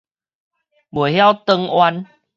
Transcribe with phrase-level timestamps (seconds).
[0.91, 2.07] 袂曉轉彎